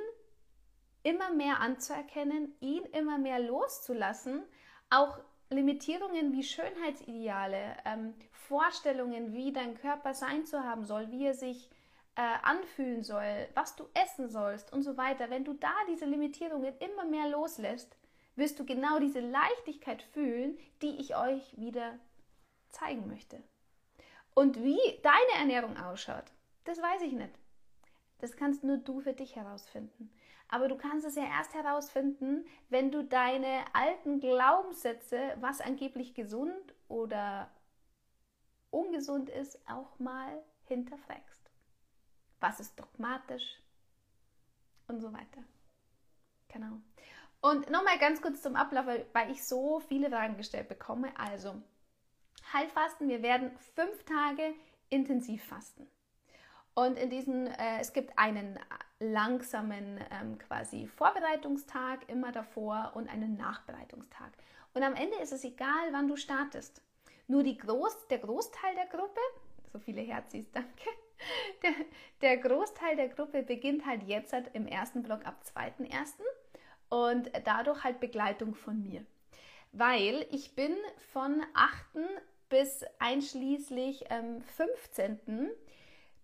[1.02, 4.44] immer mehr anzuerkennen, ihn immer mehr loszulassen,
[4.90, 11.34] auch Limitierungen wie Schönheitsideale, ähm, Vorstellungen, wie dein Körper sein zu haben soll, wie er
[11.34, 11.70] sich
[12.16, 15.30] äh, anfühlen soll, was du essen sollst und so weiter.
[15.30, 17.98] Wenn du da diese Limitierungen immer mehr loslässt,
[18.36, 21.98] wirst du genau diese Leichtigkeit fühlen, die ich euch wieder
[22.70, 23.42] zeigen möchte.
[24.34, 26.26] Und wie deine Ernährung ausschaut,
[26.64, 27.34] das weiß ich nicht.
[28.20, 30.10] Das kannst nur du für dich herausfinden.
[30.48, 36.76] Aber du kannst es ja erst herausfinden, wenn du deine alten Glaubenssätze, was angeblich gesund
[36.88, 37.50] oder
[38.70, 41.43] ungesund ist, auch mal hinterfragst.
[42.44, 43.60] Was ist dogmatisch
[44.88, 45.44] und so weiter.
[46.50, 46.78] Genau.
[47.42, 51.12] Und nochmal ganz kurz zum Ablauf, weil ich so viele Fragen gestellt bekomme.
[51.18, 51.62] Also,
[52.54, 54.54] Heilfasten, wir werden fünf Tage
[54.90, 55.88] intensiv fasten.
[56.76, 58.60] Und in diesen, äh, es gibt einen
[59.00, 64.32] langsamen ähm, quasi Vorbereitungstag immer davor und einen Nachbereitungstag.
[64.74, 66.82] Und am Ende ist es egal, wann du startest.
[67.28, 69.22] Nur die Groß, der Großteil der Gruppe,
[69.72, 70.90] so viele Herzis, danke,
[71.64, 71.72] der,
[72.22, 76.14] der Großteil der Gruppe beginnt halt jetzt halt im ersten Block ab 2.1.
[76.90, 79.06] und dadurch halt Begleitung von mir.
[79.72, 80.76] Weil ich bin
[81.12, 81.98] von 8.
[82.50, 85.50] bis einschließlich ähm, 15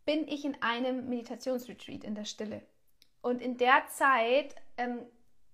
[0.06, 2.62] bin ich in einem Meditationsretreat in der Stille.
[3.22, 5.00] Und in der Zeit, ähm,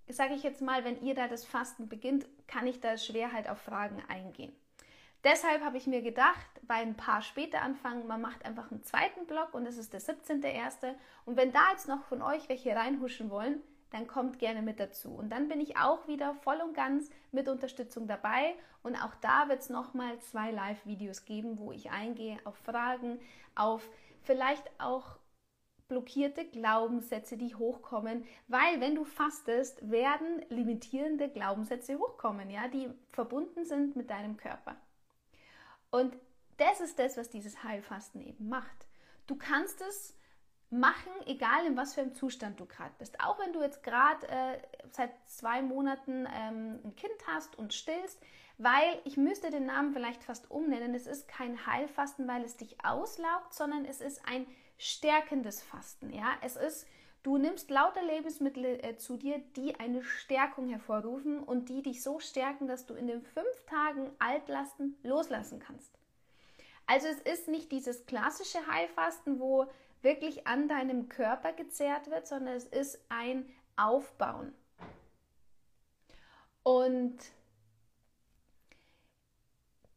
[0.08, 3.50] sage ich jetzt mal, wenn ihr da das Fasten beginnt, kann ich da schwer halt
[3.50, 4.56] auf Fragen eingehen.
[5.26, 9.26] Deshalb habe ich mir gedacht, bei ein paar später anfangen, man macht einfach einen zweiten
[9.26, 10.94] Block und das ist der 17.1.
[11.26, 15.10] Und wenn da jetzt noch von euch welche reinhuschen wollen, dann kommt gerne mit dazu.
[15.10, 18.54] Und dann bin ich auch wieder voll und ganz mit Unterstützung dabei.
[18.84, 23.20] Und auch da wird es nochmal zwei Live-Videos geben, wo ich eingehe auf Fragen,
[23.56, 23.90] auf
[24.22, 25.18] vielleicht auch
[25.88, 33.66] blockierte Glaubenssätze, die hochkommen, weil wenn du fastest, werden limitierende Glaubenssätze hochkommen, ja, die verbunden
[33.66, 34.76] sind mit deinem Körper.
[35.96, 36.18] Und
[36.58, 38.88] das ist das, was dieses Heilfasten eben macht.
[39.28, 40.14] Du kannst es
[40.70, 43.20] machen, egal in was für einem Zustand du gerade bist.
[43.22, 44.58] Auch wenn du jetzt gerade äh,
[44.92, 48.22] seit zwei Monaten ähm, ein Kind hast und stillst,
[48.58, 50.94] weil ich müsste den Namen vielleicht fast umnennen.
[50.96, 54.46] Es ist kein Heilfasten, weil es dich auslaugt, sondern es ist ein
[54.78, 56.12] stärkendes Fasten.
[56.12, 56.88] Ja, es ist
[57.26, 62.20] Du nimmst lauter Lebensmittel äh, zu dir, die eine Stärkung hervorrufen und die dich so
[62.20, 65.98] stärken, dass du in den fünf Tagen Altlasten loslassen kannst.
[66.86, 69.66] Also es ist nicht dieses klassische Heilfasten, wo
[70.04, 74.54] wirklich an deinem Körper gezehrt wird, sondern es ist ein Aufbauen.
[76.62, 77.18] Und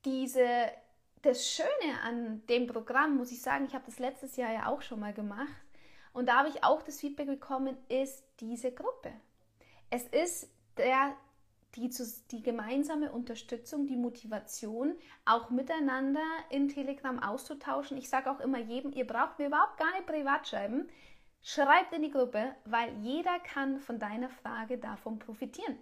[0.07, 0.49] diese,
[1.21, 4.81] das Schöne an dem Programm, muss ich sagen, ich habe das letztes Jahr ja auch
[4.81, 5.68] schon mal gemacht
[6.13, 9.13] und da habe ich auch das Feedback bekommen, ist diese Gruppe.
[9.91, 11.15] Es ist der,
[11.77, 11.91] die,
[12.31, 17.97] die gemeinsame Unterstützung, die Motivation, auch miteinander in Telegram auszutauschen.
[17.97, 20.89] Ich sage auch immer jedem, ihr braucht mir überhaupt gar nicht privat schreiben.
[21.41, 25.79] Schreibt in die Gruppe, weil jeder kann von deiner Frage davon profitieren.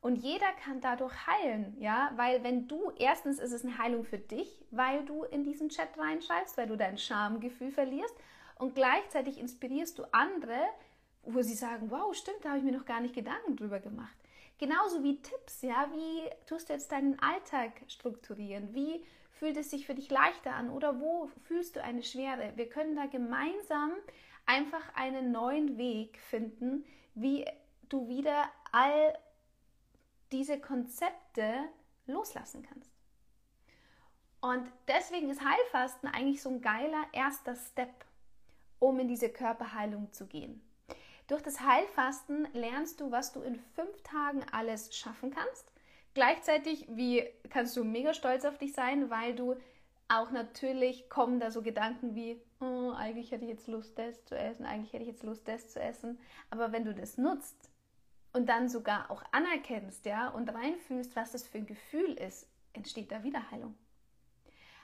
[0.00, 4.18] Und jeder kann dadurch heilen, ja, weil wenn du, erstens ist es eine Heilung für
[4.18, 8.14] dich, weil du in diesen Chat reinschreibst, weil du dein Schamgefühl verlierst
[8.58, 10.58] und gleichzeitig inspirierst du andere,
[11.22, 14.16] wo sie sagen, wow, stimmt, da habe ich mir noch gar nicht Gedanken drüber gemacht.
[14.58, 18.74] Genauso wie Tipps, ja, wie tust du jetzt deinen Alltag strukturieren?
[18.74, 22.52] Wie fühlt es sich für dich leichter an oder wo fühlst du eine Schwere?
[22.56, 23.92] Wir können da gemeinsam
[24.46, 27.44] einfach einen neuen Weg finden, wie
[27.88, 29.16] du wieder all
[30.32, 31.68] diese Konzepte
[32.06, 32.90] loslassen kannst.
[34.40, 38.04] Und deswegen ist Heilfasten eigentlich so ein geiler erster Step,
[38.78, 40.62] um in diese Körperheilung zu gehen.
[41.26, 45.72] Durch das Heilfasten lernst du, was du in fünf Tagen alles schaffen kannst.
[46.14, 49.54] Gleichzeitig, wie kannst du mega stolz auf dich sein, weil du
[50.08, 54.36] auch natürlich kommen da so Gedanken wie, oh, eigentlich hätte ich jetzt Lust, das zu
[54.36, 56.18] essen, eigentlich hätte ich jetzt Lust, das zu essen.
[56.48, 57.70] Aber wenn du das nutzt
[58.32, 63.12] und dann sogar auch anerkennst, ja, und reinfühlst, was das für ein Gefühl ist, entsteht
[63.12, 63.74] da wieder Heilung.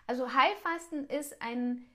[0.07, 1.87] Also Heilfasten ist ein,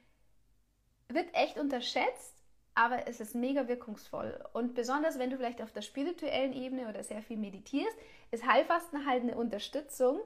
[1.12, 2.36] wird echt unterschätzt,
[2.76, 4.44] aber es ist mega wirkungsvoll.
[4.54, 7.98] Und besonders wenn du vielleicht auf der spirituellen Ebene oder sehr viel meditierst,
[8.32, 10.20] ist Heilfasten halt eine Unterstützung,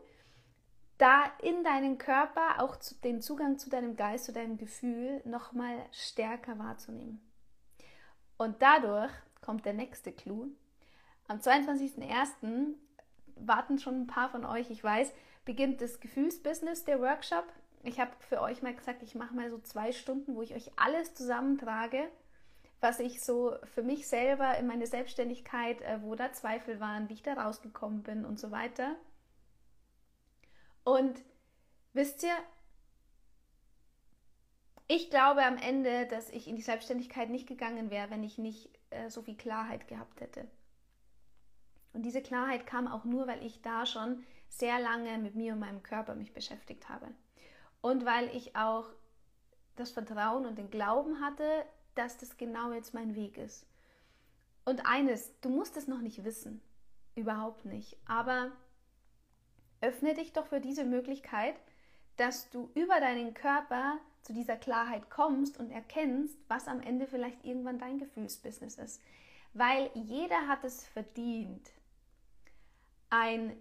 [0.98, 6.60] da in deinen Körper auch den Zugang zu deinem Geist, zu deinem Gefühl nochmal stärker
[6.60, 7.20] wahrzunehmen.
[8.38, 10.48] Und dadurch kommt der nächste Clou.
[11.28, 12.76] Am 22.01.
[13.36, 15.12] warten schon ein paar von euch, ich weiß,
[15.46, 17.46] beginnt das Gefühlsbusiness, der Workshop.
[17.84, 20.72] Ich habe für euch mal gesagt, ich mache mal so zwei Stunden, wo ich euch
[20.78, 22.10] alles zusammentrage,
[22.80, 27.14] was ich so für mich selber in meine Selbstständigkeit, äh, wo da Zweifel waren, wie
[27.14, 28.96] ich da rausgekommen bin und so weiter.
[30.86, 31.22] Und
[31.94, 32.36] wisst ihr,
[34.88, 38.70] ich glaube am Ende, dass ich in die Selbstständigkeit nicht gegangen wäre, wenn ich nicht
[38.90, 40.48] äh, so viel Klarheit gehabt hätte.
[41.94, 45.60] Und diese Klarheit kam auch nur, weil ich da schon sehr lange mit mir und
[45.60, 47.08] meinem Körper mich beschäftigt habe.
[47.84, 48.86] Und weil ich auch
[49.76, 51.66] das Vertrauen und den Glauben hatte,
[51.96, 53.68] dass das genau jetzt mein Weg ist.
[54.64, 56.62] Und eines, du musst es noch nicht wissen,
[57.14, 58.54] überhaupt nicht, aber
[59.82, 61.56] öffne dich doch für diese Möglichkeit,
[62.16, 67.44] dass du über deinen Körper zu dieser Klarheit kommst und erkennst, was am Ende vielleicht
[67.44, 69.02] irgendwann dein Gefühlsbusiness ist.
[69.54, 71.70] Weil jeder hat es verdient,
[73.10, 73.58] ein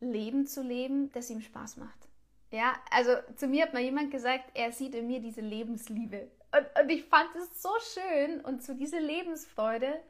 [0.00, 2.09] Leben zu leben, das ihm Spaß macht.
[2.50, 6.30] Ja, also zu mir hat mal jemand gesagt, er sieht in mir diese Lebensliebe.
[6.52, 10.00] Und, und ich fand es so schön und so diese Lebensfreude.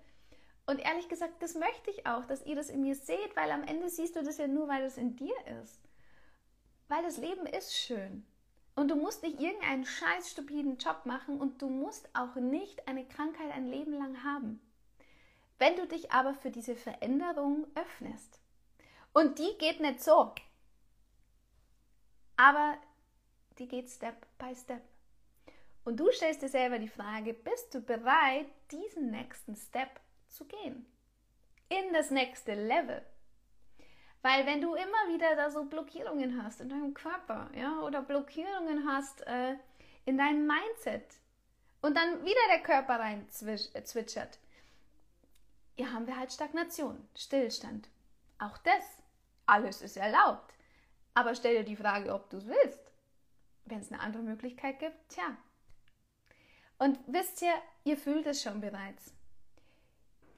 [0.67, 3.65] Und ehrlich gesagt, das möchte ich auch, dass ihr das in mir seht, weil am
[3.65, 5.81] Ende siehst du das ja nur, weil es in dir ist.
[6.89, 8.27] Weil das Leben ist schön.
[8.75, 13.05] Und du musst nicht irgendeinen scheiß stupiden Job machen und du musst auch nicht eine
[13.05, 14.61] Krankheit ein Leben lang haben.
[15.59, 18.41] Wenn du dich aber für diese Veränderung öffnest.
[19.13, 20.33] Und die geht nicht so.
[22.41, 22.79] Aber
[23.59, 24.81] die geht Step by Step.
[25.85, 30.87] Und du stellst dir selber die Frage, bist du bereit, diesen nächsten Step zu gehen?
[31.69, 33.05] In das nächste Level.
[34.23, 38.89] Weil wenn du immer wieder da so Blockierungen hast in deinem Körper, ja, oder Blockierungen
[38.89, 39.57] hast äh,
[40.07, 41.05] in deinem Mindset
[41.83, 44.39] und dann wieder der Körper rein äh, zwitschert,
[45.77, 47.91] ja, haben wir halt Stagnation, Stillstand.
[48.39, 48.85] Auch das,
[49.45, 50.55] alles ist erlaubt.
[51.15, 52.81] Aber stell dir die Frage, ob du es willst.
[53.65, 55.37] Wenn es eine andere Möglichkeit gibt, tja.
[56.79, 59.15] Und wisst ihr, ihr fühlt es schon bereits.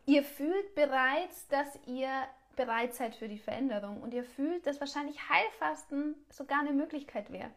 [0.07, 2.11] Ihr fühlt bereits, dass ihr
[2.57, 7.51] bereit seid für die Veränderung und ihr fühlt, dass wahrscheinlich Heilfasten sogar eine Möglichkeit wäre.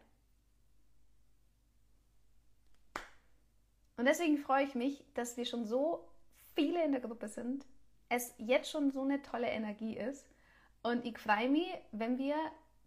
[3.96, 6.06] Und deswegen freue ich mich, dass wir schon so
[6.54, 7.64] viele in der Gruppe sind,
[8.08, 10.26] es jetzt schon so eine tolle Energie ist.
[10.82, 12.36] Und ich freue mich, wenn wir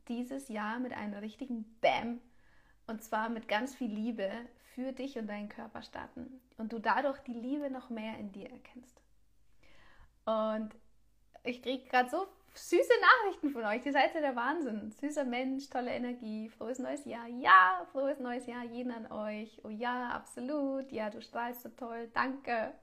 [0.09, 2.19] dieses Jahr mit einem richtigen Bam
[2.87, 4.29] und zwar mit ganz viel Liebe
[4.73, 8.49] für dich und deinen Körper starten und du dadurch die Liebe noch mehr in dir
[8.49, 9.01] erkennst.
[10.25, 10.75] Und
[11.43, 13.85] ich kriege gerade so süße Nachrichten von euch.
[13.85, 14.91] Ihr seid ja der Wahnsinn.
[14.91, 17.27] Süßer Mensch, tolle Energie, frohes neues Jahr.
[17.27, 19.61] Ja, frohes neues Jahr, jeden an euch.
[19.63, 20.91] Oh ja, absolut.
[20.91, 22.09] Ja, du strahlst so toll.
[22.13, 22.73] Danke.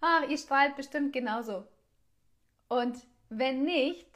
[0.00, 1.66] Ah, ihr strahlt bestimmt genauso.
[2.68, 4.08] Und wenn nicht,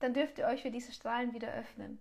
[0.00, 1.98] dann dürft ihr euch für diese Strahlen wieder öffnen.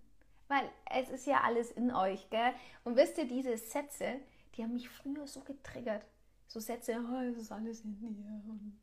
[0.47, 2.53] Weil es ist ja alles in euch, gell?
[2.83, 4.19] Und wisst ihr, diese Sätze,
[4.55, 6.03] die haben mich früher so getriggert.
[6.47, 8.79] So Sätze, oh, es ist alles in dir und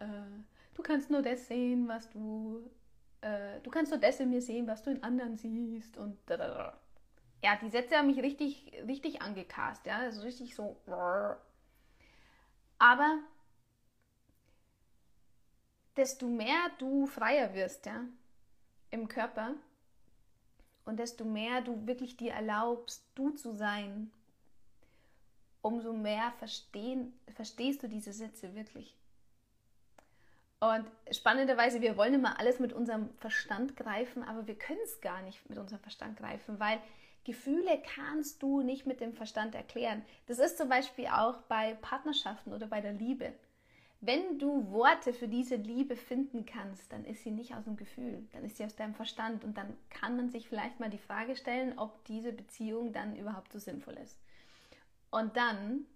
[0.00, 0.42] äh,
[0.74, 2.68] du kannst nur das sehen, was du,
[3.20, 6.36] äh, du kannst nur das in mir sehen, was du in anderen siehst und da,
[6.36, 6.80] da, da.
[7.44, 10.76] Ja, die Sätze haben mich richtig, richtig angecast, ja, also richtig so.
[12.78, 13.18] Aber
[15.96, 18.04] desto mehr du freier wirst, ja,
[18.94, 19.54] im Körper
[20.84, 24.10] und desto mehr du wirklich dir erlaubst, du zu sein,
[25.62, 28.96] umso mehr verstehen, verstehst du diese Sätze wirklich.
[30.60, 35.20] Und spannenderweise, wir wollen immer alles mit unserem Verstand greifen, aber wir können es gar
[35.22, 36.80] nicht mit unserem Verstand greifen, weil
[37.24, 40.04] Gefühle kannst du nicht mit dem Verstand erklären.
[40.26, 43.34] Das ist zum Beispiel auch bei Partnerschaften oder bei der Liebe.
[44.06, 48.28] Wenn du Worte für diese Liebe finden kannst, dann ist sie nicht aus dem Gefühl,
[48.32, 51.36] dann ist sie aus deinem Verstand und dann kann man sich vielleicht mal die Frage
[51.36, 54.20] stellen, ob diese Beziehung dann überhaupt so sinnvoll ist.
[55.10, 55.86] Und dann,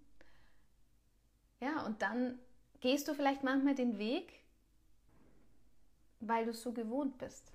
[1.59, 2.39] ja, und dann
[2.79, 4.33] gehst du vielleicht manchmal den Weg,
[6.19, 7.53] weil du es so gewohnt bist.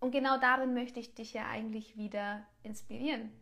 [0.00, 3.32] Und genau darin möchte ich dich ja eigentlich wieder inspirieren.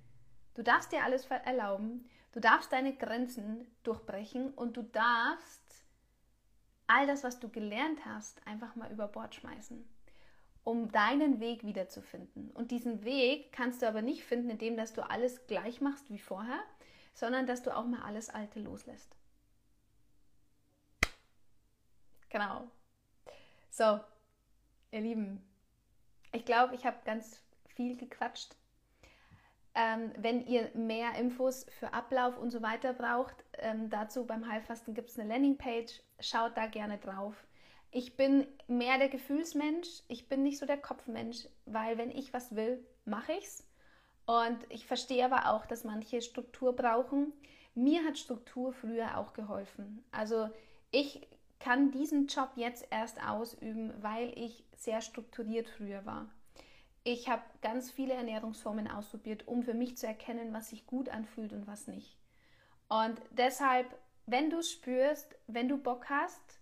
[0.54, 5.61] Du darfst dir alles erlauben, du darfst deine Grenzen durchbrechen und du darfst
[6.92, 9.82] all das, was du gelernt hast, einfach mal über Bord schmeißen,
[10.62, 12.50] um deinen Weg wiederzufinden.
[12.50, 16.18] Und diesen Weg kannst du aber nicht finden, indem dass du alles gleich machst wie
[16.18, 16.60] vorher,
[17.14, 19.16] sondern dass du auch mal alles Alte loslässt.
[22.28, 22.68] Genau.
[23.70, 24.00] So,
[24.90, 25.42] Ihr Lieben,
[26.32, 28.54] ich glaube, ich habe ganz viel gequatscht.
[29.74, 34.92] Ähm, wenn ihr mehr Infos für Ablauf und so weiter braucht, ähm, dazu beim Heilfasten
[34.92, 36.02] gibt es eine Landingpage.
[36.20, 37.34] Schaut da gerne drauf.
[37.90, 40.02] Ich bin mehr der Gefühlsmensch.
[40.08, 43.66] Ich bin nicht so der Kopfmensch, weil wenn ich was will, mache ich's.
[44.26, 47.32] Und ich verstehe aber auch, dass manche Struktur brauchen.
[47.74, 50.04] Mir hat Struktur früher auch geholfen.
[50.12, 50.50] Also
[50.90, 51.26] ich
[51.58, 56.28] kann diesen Job jetzt erst ausüben, weil ich sehr strukturiert früher war.
[57.04, 61.52] Ich habe ganz viele Ernährungsformen ausprobiert, um für mich zu erkennen, was sich gut anfühlt
[61.52, 62.16] und was nicht.
[62.88, 63.86] Und deshalb,
[64.26, 66.60] wenn du spürst, wenn du Bock hast,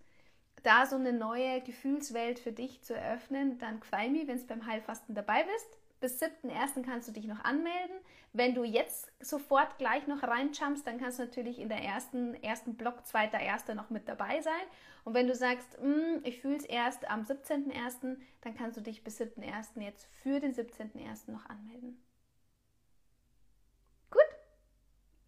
[0.63, 4.65] da so eine neue Gefühlswelt für dich zu eröffnen, dann freu mich, wenn du beim
[4.65, 5.80] Heilfasten dabei bist.
[6.01, 6.83] Bis 7.1.
[6.83, 7.95] kannst du dich noch anmelden.
[8.33, 12.75] Wenn du jetzt sofort gleich noch reinjumpst, dann kannst du natürlich in der ersten, ersten
[12.75, 14.65] Block, zweiter, erster noch mit dabei sein.
[15.05, 19.03] Und wenn du sagst, mm, ich fühle es erst am 17.1., dann kannst du dich
[19.05, 19.81] bis 7.1.
[19.81, 21.31] jetzt für den 17.1.
[21.31, 22.03] noch anmelden.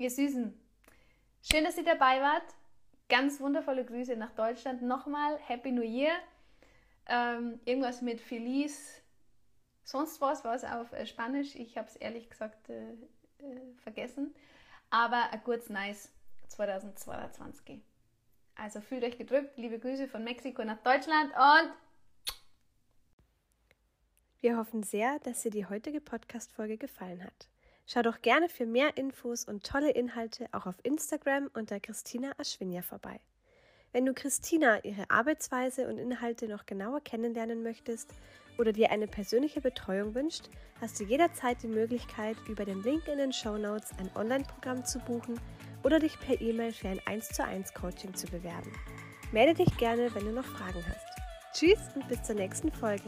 [0.04, 0.54] ihr Süßen,
[1.42, 2.44] schön, dass ihr dabei wart.
[3.10, 4.82] Ganz wundervolle Grüße nach Deutschland.
[4.82, 6.14] Nochmal Happy New Year.
[7.06, 9.03] Ähm, irgendwas mit Feliz,
[9.84, 11.56] sonst was war es auf äh, Spanisch.
[11.56, 12.92] Ich habe es ehrlich gesagt äh,
[13.40, 14.34] äh, vergessen.
[14.90, 16.12] Aber ein kurz nice
[16.50, 17.82] 2022.
[18.56, 19.58] Also fühlt euch gedrückt.
[19.58, 21.74] Liebe Grüße von Mexiko nach Deutschland und
[24.42, 27.48] wir hoffen sehr, dass dir die heutige Podcast-Folge gefallen hat.
[27.88, 32.82] Schau doch gerne für mehr Infos und tolle Inhalte auch auf Instagram unter Christina Aschwinja
[32.82, 33.22] vorbei.
[33.94, 38.14] Wenn du Christina ihre Arbeitsweise und Inhalte noch genauer kennenlernen möchtest
[38.58, 40.50] oder dir eine persönliche Betreuung wünscht,
[40.82, 45.00] hast du jederzeit die Möglichkeit, über den Link in den Show Notes ein Online-Programm zu
[45.00, 45.40] buchen
[45.84, 48.72] oder dich per E-Mail für ein 1 zu 1 Coaching zu bewerben.
[49.32, 51.14] Melde dich gerne, wenn du noch Fragen hast.
[51.54, 53.04] Tschüss und bis zur nächsten Folge.